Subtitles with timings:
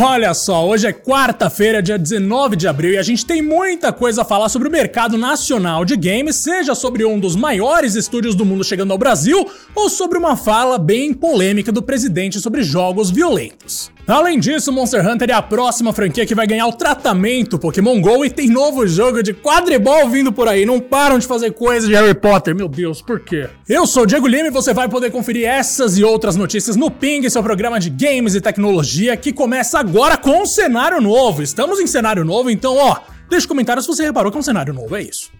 [0.00, 4.22] Olha só, hoje é quarta-feira, dia 19 de abril, e a gente tem muita coisa
[4.22, 8.44] a falar sobre o mercado nacional de games, seja sobre um dos maiores estúdios do
[8.44, 13.90] mundo chegando ao Brasil, ou sobre uma fala bem polêmica do presidente sobre jogos violentos.
[14.08, 18.24] Além disso, Monster Hunter é a próxima franquia que vai ganhar o tratamento Pokémon GO
[18.24, 20.64] e tem novo jogo de quadribol vindo por aí.
[20.64, 22.56] Não param de fazer coisa de Harry Potter.
[22.56, 23.50] Meu Deus, por quê?
[23.68, 26.90] Eu sou o Diego Lima e você vai poder conferir essas e outras notícias no
[26.90, 31.42] Ping, seu programa de games e tecnologia, que começa agora com um cenário novo.
[31.42, 32.96] Estamos em cenário novo, então, ó,
[33.28, 35.30] deixa um comentário se você reparou que é um cenário novo, é isso.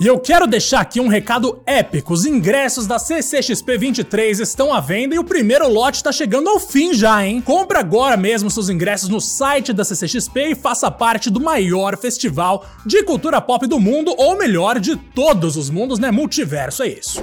[0.00, 2.12] E eu quero deixar aqui um recado épico.
[2.12, 6.58] Os ingressos da CCXP 23 estão à venda e o primeiro lote está chegando ao
[6.58, 7.40] fim já, hein?
[7.40, 12.66] Compre agora mesmo seus ingressos no site da CCXP e faça parte do maior festival
[12.84, 16.10] de cultura pop do mundo, ou melhor, de todos os mundos, né?
[16.10, 17.22] Multiverso, é isso.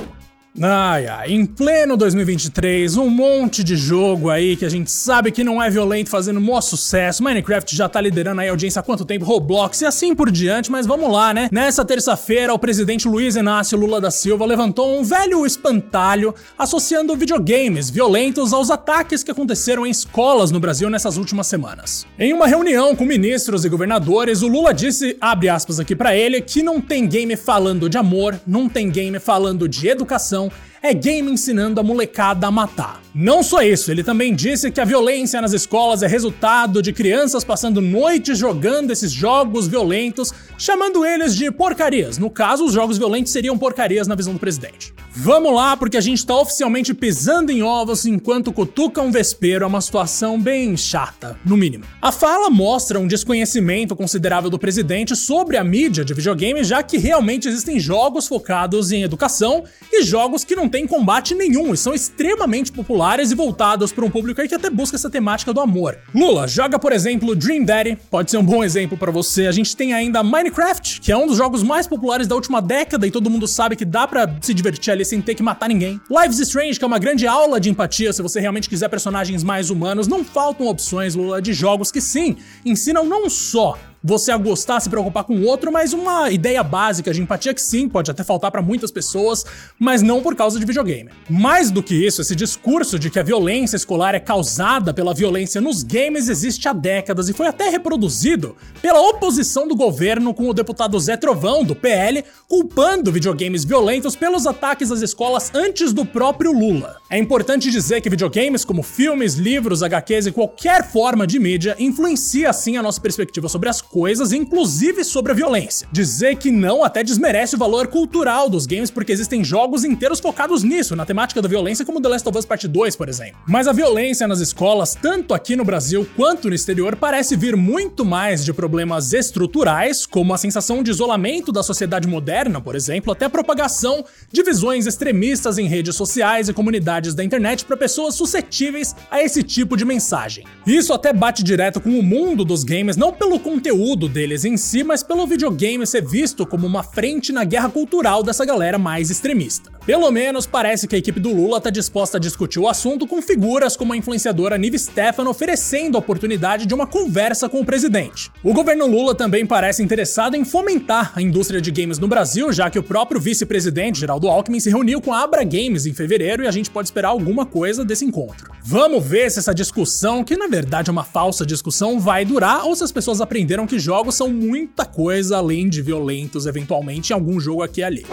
[0.59, 5.45] Ai, ai, em pleno 2023, um monte de jogo aí que a gente sabe que
[5.45, 7.23] não é violento fazendo maior sucesso.
[7.23, 9.23] Minecraft já tá liderando aí a audiência há quanto tempo?
[9.23, 11.47] Roblox e assim por diante, mas vamos lá, né?
[11.53, 17.89] Nessa terça-feira, o presidente Luiz Inácio Lula da Silva levantou um velho espantalho associando videogames
[17.89, 22.05] violentos aos ataques que aconteceram em escolas no Brasil nessas últimas semanas.
[22.19, 26.41] Em uma reunião com ministros e governadores, o Lula disse, abre aspas aqui para ele,
[26.41, 30.40] que não tem game falando de amor, não tem game falando de educação
[30.81, 33.01] é game ensinando a molecada a matar.
[33.13, 37.43] Não só isso, ele também disse que a violência nas escolas é resultado de crianças
[37.43, 42.17] passando noites jogando esses jogos violentos, chamando eles de porcarias.
[42.17, 44.93] No caso, os jogos violentos seriam porcarias na visão do presidente.
[45.13, 49.67] Vamos lá, porque a gente tá oficialmente pisando em ovos enquanto cutuca um vespeiro, é
[49.67, 51.83] uma situação bem chata, no mínimo.
[52.01, 56.97] A fala mostra um desconhecimento considerável do presidente sobre a mídia de videogame, já que
[56.97, 61.93] realmente existem jogos focados em educação e jogos que não têm combate nenhum e são
[61.93, 65.97] extremamente populares e voltados para um público aí que até busca essa temática do amor.
[66.13, 69.47] Lula joga, por exemplo, Dream Daddy, pode ser um bom exemplo para você.
[69.47, 73.05] A gente tem ainda Minecraft, que é um dos jogos mais populares da última década
[73.05, 75.99] e todo mundo sabe que dá para se divertir ali sem ter que matar ninguém.
[76.09, 79.69] Lives Strange, que é uma grande aula de empatia se você realmente quiser personagens mais
[79.69, 80.07] humanos.
[80.07, 84.89] Não faltam opções, Lula, de jogos que sim, ensinam não só você a gostar, se
[84.89, 88.51] preocupar com o outro, mas uma ideia básica de empatia que sim, pode até faltar
[88.51, 89.45] para muitas pessoas,
[89.79, 91.09] mas não por causa de videogame.
[91.29, 95.61] Mais do que isso, esse discurso de que a violência escolar é causada pela violência
[95.61, 100.53] nos games existe há décadas e foi até reproduzido pela oposição do governo com o
[100.53, 106.51] deputado Zé Trovão, do PL, culpando videogames violentos pelos ataques às escolas antes do próprio
[106.51, 106.97] Lula.
[107.09, 112.51] É importante dizer que videogames, como filmes, livros, HQs e qualquer forma de mídia, influencia
[112.53, 115.85] sim a nossa perspectiva sobre as coisas, inclusive sobre a violência.
[115.91, 120.63] Dizer que não até desmerece o valor cultural dos games, porque existem jogos inteiros focados
[120.63, 123.41] nisso, na temática da violência, como The Last of Us Part 2, por exemplo.
[123.45, 128.05] Mas a violência nas escolas, tanto aqui no Brasil quanto no exterior, parece vir muito
[128.05, 133.25] mais de problemas estruturais, como a sensação de isolamento da sociedade moderna, por exemplo, até
[133.25, 138.95] a propagação de visões extremistas em redes sociais e comunidades da internet para pessoas suscetíveis
[139.11, 140.45] a esse tipo de mensagem.
[140.65, 144.57] Isso até bate direto com o mundo dos games, não pelo conteúdo conteúdo deles em
[144.57, 149.09] si, mas pelo videogame ser visto como uma frente na guerra cultural dessa galera mais
[149.09, 149.71] extremista.
[149.83, 153.19] Pelo menos parece que a equipe do Lula está disposta a discutir o assunto com
[153.19, 158.29] figuras como a influenciadora Nive Stefano oferecendo a oportunidade de uma conversa com o presidente.
[158.43, 162.69] O governo Lula também parece interessado em fomentar a indústria de games no Brasil, já
[162.69, 166.47] que o próprio vice-presidente Geraldo Alckmin se reuniu com a Abra Games em fevereiro e
[166.47, 168.51] a gente pode esperar alguma coisa desse encontro.
[168.63, 172.75] Vamos ver se essa discussão, que na verdade é uma falsa discussão, vai durar ou
[172.75, 177.39] se as pessoas aprenderam que jogos são muita coisa além de violentos eventualmente em algum
[177.39, 178.05] jogo aqui e ali.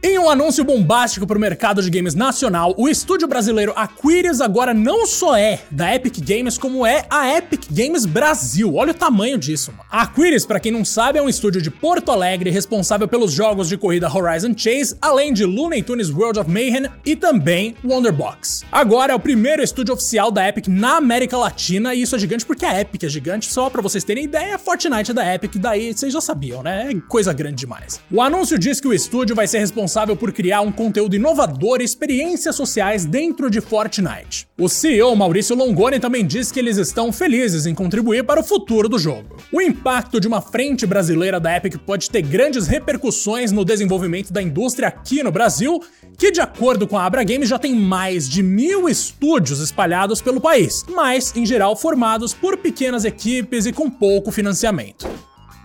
[0.00, 4.72] Em um anúncio bombástico para o mercado de games nacional, o estúdio brasileiro Aquiris agora
[4.72, 8.76] não só é da Epic Games, como é a Epic Games Brasil.
[8.76, 9.82] Olha o tamanho disso, mano.
[9.90, 13.68] A Aquiris, para quem não sabe, é um estúdio de Porto Alegre responsável pelos jogos
[13.68, 18.64] de corrida Horizon Chase, além de Looney Tunes World of Mayhem e também Wonderbox.
[18.70, 22.46] Agora é o primeiro estúdio oficial da Epic na América Latina e isso é gigante
[22.46, 23.52] porque a Epic é gigante.
[23.52, 26.92] Só para vocês terem ideia, Fortnite é da Epic, daí vocês já sabiam, né?
[26.92, 28.00] É coisa grande demais.
[28.12, 31.80] O anúncio diz que o estúdio vai ser responsável responsável por criar um conteúdo inovador
[31.80, 34.46] e experiências sociais dentro de Fortnite.
[34.58, 38.86] O CEO Maurício Longoni também disse que eles estão felizes em contribuir para o futuro
[38.86, 39.38] do jogo.
[39.50, 44.42] O impacto de uma frente brasileira da Epic pode ter grandes repercussões no desenvolvimento da
[44.42, 45.82] indústria aqui no Brasil,
[46.18, 50.40] que de acordo com a Abra Games já tem mais de mil estúdios espalhados pelo
[50.40, 55.08] país, mas em geral formados por pequenas equipes e com pouco financiamento.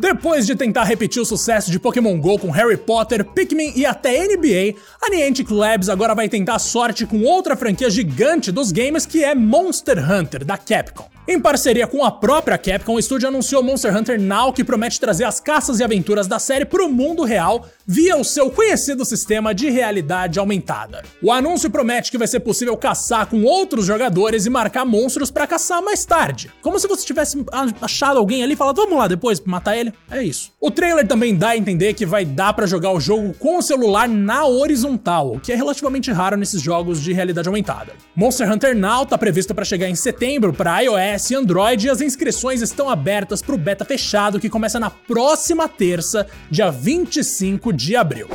[0.03, 4.27] Depois de tentar repetir o sucesso de Pokémon GO com Harry Potter, Pikmin e até
[4.27, 9.23] NBA, a Niantic Labs agora vai tentar sorte com outra franquia gigante dos games que
[9.23, 11.12] é Monster Hunter, da Capcom.
[11.25, 15.23] Em parceria com a própria Capcom, o estúdio anunciou Monster Hunter Now, que promete trazer
[15.23, 19.55] as caças e aventuras da série para o mundo real via o seu conhecido sistema
[19.55, 21.01] de realidade aumentada.
[21.21, 25.47] O anúncio promete que vai ser possível caçar com outros jogadores e marcar monstros para
[25.47, 26.51] caçar mais tarde.
[26.61, 27.41] Como se você tivesse
[27.81, 29.93] achado alguém ali e falado, vamos lá depois matar ele.
[30.11, 30.51] É isso.
[30.59, 33.61] O trailer também dá a entender que vai dar para jogar o jogo com o
[33.61, 37.93] celular na horizontal, o que é relativamente raro nesses jogos de realidade aumentada.
[38.13, 41.89] Monster Hunter Now tá previsto para chegar em setembro para iOS iOS e Android e
[41.89, 47.71] as inscrições estão abertas para o beta fechado que começa na próxima terça, dia 25
[47.71, 48.27] de abril.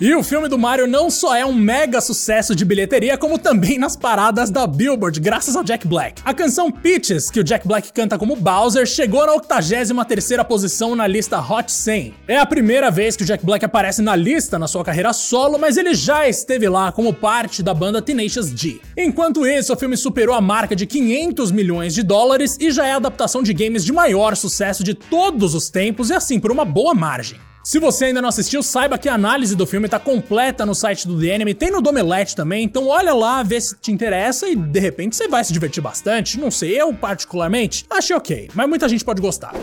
[0.00, 3.78] E o filme do Mario não só é um mega sucesso de bilheteria, como também
[3.78, 6.22] nas paradas da Billboard, graças ao Jack Black.
[6.24, 11.04] A canção Peaches, que o Jack Black canta como Bowser, chegou na 83ª posição na
[11.04, 12.14] lista Hot 100.
[12.28, 15.58] É a primeira vez que o Jack Black aparece na lista na sua carreira solo,
[15.58, 18.80] mas ele já esteve lá como parte da banda Tenacious D.
[18.96, 22.92] Enquanto isso, o filme superou a marca de 500 milhões de dólares e já é
[22.92, 26.64] a adaptação de games de maior sucesso de todos os tempos e assim por uma
[26.64, 27.47] boa margem.
[27.68, 31.06] Se você ainda não assistiu, saiba que a análise do filme tá completa no site
[31.06, 34.56] do The Anime, tem no Domelete também, então olha lá, vê se te interessa e
[34.56, 36.40] de repente você vai se divertir bastante.
[36.40, 39.54] Não sei, eu particularmente achei ok, mas muita gente pode gostar.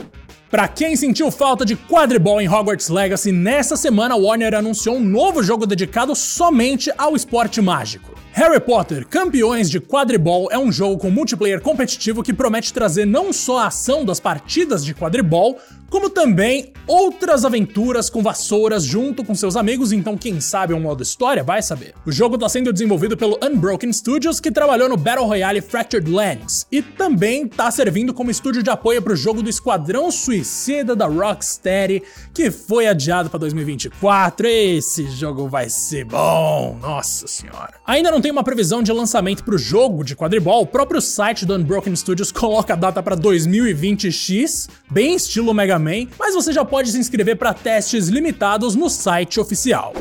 [0.51, 5.03] Para quem sentiu falta de quadribol em Hogwarts Legacy, nessa semana a Warner anunciou um
[5.03, 8.14] novo jogo dedicado somente ao esporte mágico.
[8.37, 13.31] Harry Potter Campeões de Quadribol é um jogo com multiplayer competitivo que promete trazer não
[13.31, 15.57] só a ação das partidas de quadribol,
[15.89, 21.01] como também outras aventuras com vassouras junto com seus amigos, então quem sabe um modo
[21.01, 21.93] história vai saber.
[22.05, 26.67] O jogo está sendo desenvolvido pelo Unbroken Studios, que trabalhou no Battle Royale Fractured Lands,
[26.69, 31.05] e também está servindo como estúdio de apoio para o jogo do Esquadrão Suicida da
[31.07, 32.03] Rocksteady,
[32.33, 34.47] que foi adiado para 2024.
[34.47, 37.75] Esse jogo vai ser bom, nossa senhora.
[37.85, 41.45] Ainda não tem uma previsão de lançamento para o jogo de quadribol, o próprio site
[41.45, 46.65] do Unbroken Studios coloca a data para 2020X, bem estilo Mega Man, mas você já
[46.65, 49.93] pode se inscrever para testes limitados no site oficial.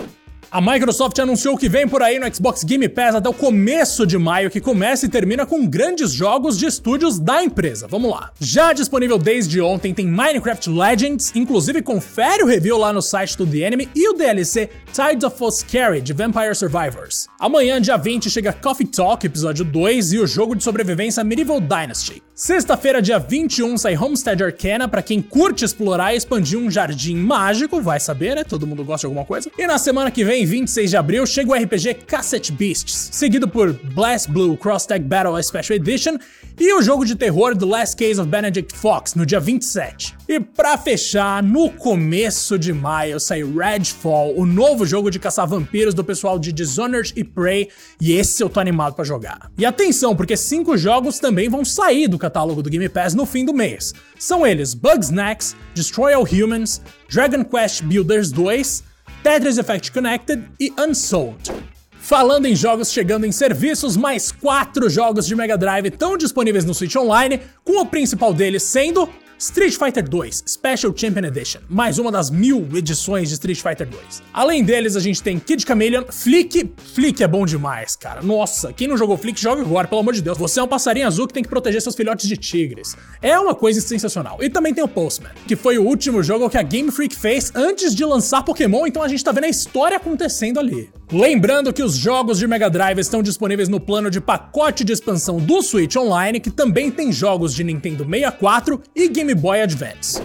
[0.55, 4.17] A Microsoft anunciou que vem por aí no Xbox Game Pass até o começo de
[4.17, 7.89] maio, que começa e termina com grandes jogos de estúdios da empresa.
[7.89, 8.31] Vamos lá.
[8.39, 13.45] Já disponível desde ontem tem Minecraft Legends, inclusive confere o review lá no site do
[13.45, 17.27] The Enemy e o DLC Tides of Scary de Vampire Survivors.
[17.41, 22.23] Amanhã, dia 20, chega Coffee Talk, episódio 2 e o jogo de sobrevivência Medieval Dynasty.
[22.33, 27.81] Sexta-feira, dia 21, sai Homestead Arcana para quem curte explorar e expandir um jardim mágico,
[27.81, 28.45] vai saber, né?
[28.45, 29.51] Todo mundo gosta de alguma coisa.
[29.59, 33.73] E na semana que vem, 26 de abril, chega o RPG Cassette Beasts, seguido por
[33.73, 36.17] Blast Blue Cross Tag Battle Special Edition
[36.59, 40.15] e o jogo de terror The Last Case of Benedict Fox, no dia 27.
[40.29, 45.95] E para fechar, no começo de maio sai Redfall, o novo jogo de caçar vampiros
[45.95, 47.69] do pessoal de Dishonored e Prey,
[48.01, 49.51] e esse eu tô animado para jogar.
[49.59, 53.45] E atenção, porque cinco jogos também vão sair do catálogo do Game Pass no fim
[53.45, 53.93] do mês.
[54.19, 58.94] São eles Bugsnax, Destroy All Humans, Dragon Quest Builders 2,
[59.25, 61.51] Tetris Effect Connected e Unsold.
[61.99, 66.75] Falando em jogos chegando em serviços, mais quatro jogos de Mega Drive estão disponíveis no
[66.75, 69.09] Switch Online, com o principal deles sendo
[69.45, 74.23] Street Fighter 2 Special Champion Edition, mais uma das mil edições de Street Fighter 2.
[74.33, 76.73] Além deles, a gente tem Kid Chameleon, Flick.
[76.95, 78.23] Flick é bom demais, cara.
[78.23, 80.39] Nossa, quem não jogou Flick, joga agora, pelo amor de Deus.
[80.39, 82.97] Você é um passarinho azul que tem que proteger seus filhotes de tigres.
[83.21, 84.39] É uma coisa sensacional.
[84.41, 87.53] E também tem o Postman, que foi o último jogo que a Game Freak fez
[87.55, 90.89] antes de lançar Pokémon, então a gente tá vendo a história acontecendo ali.
[91.15, 95.37] Lembrando que os jogos de Mega Drive estão disponíveis no plano de pacote de expansão
[95.37, 100.21] do Switch Online, que também tem jogos de Nintendo 64 e Game Boy Advance.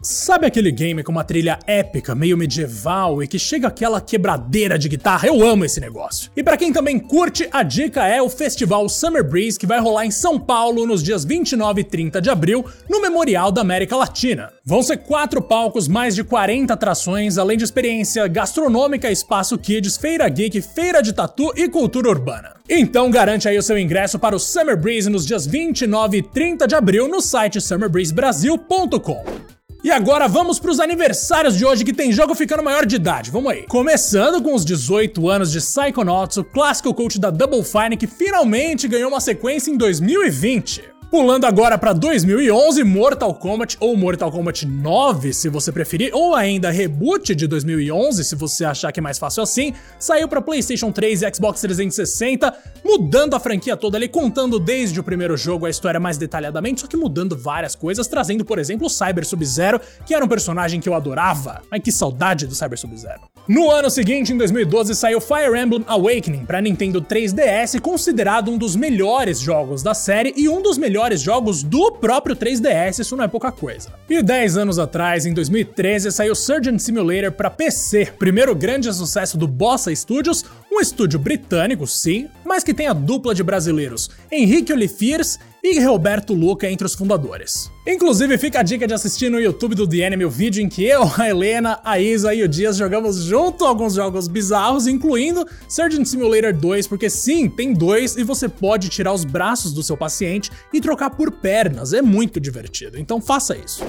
[0.00, 4.88] Sabe aquele game com uma trilha épica, meio medieval e que chega aquela quebradeira de
[4.88, 5.26] guitarra?
[5.26, 6.30] Eu amo esse negócio.
[6.36, 10.06] E para quem também curte, a dica é o festival Summer Breeze que vai rolar
[10.06, 14.52] em São Paulo nos dias 29 e 30 de abril, no Memorial da América Latina.
[14.64, 20.28] Vão ser quatro palcos, mais de 40 atrações, além de experiência gastronômica, espaço kids, feira
[20.28, 22.54] geek, feira de tatu e cultura urbana.
[22.68, 26.68] Então garante aí o seu ingresso para o Summer Breeze nos dias 29 e 30
[26.68, 29.57] de abril no site summerbreezebrasil.com.
[29.82, 33.30] E agora vamos para os aniversários de hoje que tem jogo ficando maior de idade.
[33.30, 33.64] Vamos aí.
[33.68, 38.88] Começando com os 18 anos de Psychonauts, o clássico coach da Double Fine que finalmente
[38.88, 40.97] ganhou uma sequência em 2020.
[41.10, 46.70] Pulando agora para 2011, Mortal Kombat ou Mortal Kombat 9, se você preferir, ou ainda
[46.70, 51.22] Reboot de 2011, se você achar que é mais fácil assim, saiu para PlayStation 3
[51.22, 55.98] e Xbox 360, mudando a franquia toda ali, contando desde o primeiro jogo a história
[55.98, 60.22] mais detalhadamente, só que mudando várias coisas, trazendo, por exemplo, o Cyber Sub-Zero, que era
[60.22, 61.62] um personagem que eu adorava.
[61.70, 63.22] Ai que saudade do Cyber Sub-Zero.
[63.48, 68.76] No ano seguinte, em 2012, saiu Fire Emblem Awakening para Nintendo 3DS, considerado um dos
[68.76, 73.28] melhores jogos da série e um dos melhores jogos do próprio 3DS, isso não é
[73.28, 73.90] pouca coisa.
[74.06, 79.48] E 10 anos atrás, em 2013, saiu Surgeon Simulator para PC, primeiro grande sucesso do
[79.48, 85.38] Bossa Studios, um estúdio britânico, sim, mas que tem a dupla de brasileiros, Henrique Olifiers
[85.62, 87.70] e Roberto Luca entre os fundadores.
[87.86, 90.84] Inclusive, fica a dica de assistir no YouTube do The Enemy o vídeo em que
[90.84, 96.04] eu, a Helena, a Isa e o Dias jogamos junto alguns jogos bizarros, incluindo Surgeon
[96.04, 100.50] Simulator 2, porque sim, tem dois e você pode tirar os braços do seu paciente
[100.72, 103.84] e trocar por pernas, é muito divertido, então faça isso.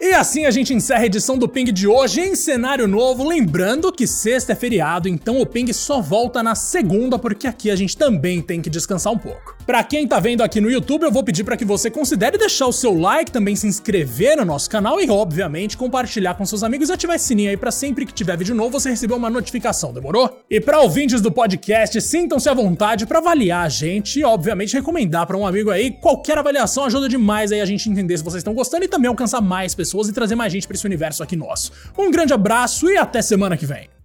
[0.00, 3.92] E assim a gente encerra a edição do Ping de hoje em cenário novo, lembrando
[3.92, 7.94] que sexta é feriado, então o Ping só volta na segunda, porque aqui a gente
[7.98, 9.54] também tem que descansar um pouco.
[9.70, 12.66] Pra quem tá vendo aqui no YouTube, eu vou pedir para que você considere deixar
[12.66, 16.88] o seu like, também se inscrever no nosso canal e, obviamente, compartilhar com seus amigos
[16.88, 19.92] e ativar esse sininho aí pra sempre que tiver vídeo novo você receber uma notificação,
[19.92, 20.42] demorou?
[20.50, 25.24] E pra ouvintes do podcast, sintam-se à vontade para avaliar a gente e, obviamente, recomendar
[25.24, 25.92] para um amigo aí.
[25.92, 29.40] Qualquer avaliação ajuda demais aí a gente entender se vocês estão gostando e também alcançar
[29.40, 31.70] mais pessoas e trazer mais gente para esse universo aqui nosso.
[31.96, 33.99] Um grande abraço e até semana que vem.